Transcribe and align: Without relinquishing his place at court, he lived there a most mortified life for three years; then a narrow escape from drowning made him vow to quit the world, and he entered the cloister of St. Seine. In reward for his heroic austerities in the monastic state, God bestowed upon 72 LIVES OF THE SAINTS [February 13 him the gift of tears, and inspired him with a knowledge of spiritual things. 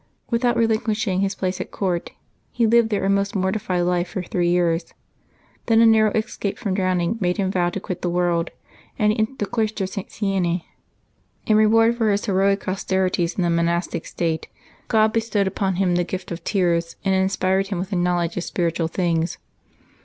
Without 0.31 0.57
relinquishing 0.57 1.19
his 1.19 1.35
place 1.35 1.61
at 1.61 1.69
court, 1.69 2.09
he 2.51 2.65
lived 2.65 2.89
there 2.89 3.05
a 3.05 3.07
most 3.07 3.35
mortified 3.35 3.81
life 3.83 4.07
for 4.07 4.23
three 4.23 4.49
years; 4.49 4.95
then 5.67 5.79
a 5.79 5.85
narrow 5.85 6.09
escape 6.13 6.57
from 6.57 6.73
drowning 6.73 7.19
made 7.21 7.37
him 7.37 7.51
vow 7.51 7.69
to 7.69 7.79
quit 7.79 8.01
the 8.01 8.09
world, 8.09 8.49
and 8.97 9.13
he 9.13 9.19
entered 9.19 9.37
the 9.37 9.45
cloister 9.45 9.83
of 9.83 9.91
St. 9.91 10.09
Seine. 10.09 10.65
In 11.45 11.55
reward 11.55 11.97
for 11.97 12.09
his 12.09 12.25
heroic 12.25 12.67
austerities 12.67 13.35
in 13.35 13.43
the 13.43 13.51
monastic 13.51 14.07
state, 14.07 14.47
God 14.87 15.13
bestowed 15.13 15.45
upon 15.45 15.75
72 15.75 15.83
LIVES 15.83 15.83
OF 15.83 15.85
THE 15.85 15.91
SAINTS 15.91 15.91
[February 15.91 15.91
13 15.91 15.91
him 15.91 15.95
the 15.97 16.11
gift 16.11 16.31
of 16.31 16.43
tears, 16.43 16.95
and 17.05 17.13
inspired 17.13 17.67
him 17.67 17.77
with 17.77 17.91
a 17.91 17.95
knowledge 17.95 18.37
of 18.37 18.43
spiritual 18.43 18.87
things. 18.87 19.37